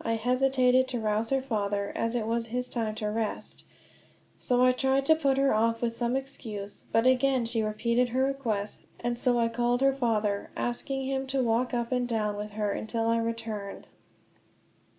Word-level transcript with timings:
I 0.00 0.14
hesitated 0.14 0.88
to 0.88 0.98
rouse 0.98 1.28
her 1.28 1.42
father, 1.42 1.92
as 1.94 2.14
it 2.14 2.26
was 2.26 2.46
his 2.46 2.70
time 2.70 2.94
to 2.94 3.10
rest; 3.10 3.66
so 4.38 4.64
I 4.64 4.72
tried 4.72 5.04
to 5.04 5.14
put 5.14 5.36
her 5.36 5.52
off 5.52 5.82
with 5.82 5.94
some 5.94 6.16
excuse; 6.16 6.86
but 6.90 7.06
again 7.06 7.44
she 7.44 7.62
repeated 7.62 8.08
her 8.08 8.22
request, 8.24 8.86
and 9.00 9.18
so 9.18 9.38
I 9.38 9.48
called 9.50 9.82
her 9.82 9.92
father, 9.92 10.48
asking 10.56 11.04
him 11.06 11.26
to 11.26 11.42
walk 11.44 11.74
up 11.74 11.92
and 11.92 12.08
down 12.08 12.38
with 12.38 12.52
her 12.52 12.72
until 12.72 13.08
I 13.08 13.18
returned. 13.18 13.86